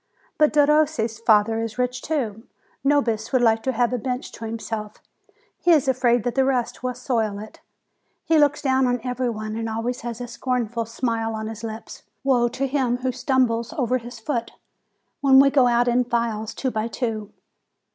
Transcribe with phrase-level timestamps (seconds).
[0.39, 2.41] But Derossi's father is rich too.
[2.83, 4.97] Nobis would like to have a bench to himself;
[5.59, 7.59] he is afraid that the rest will soil it;
[8.25, 12.47] he looks down on everybody and always has a scornful smile on his lips: woe
[12.47, 14.53] to him who stumbles over his foot,
[15.19, 17.31] when we go out in files two by two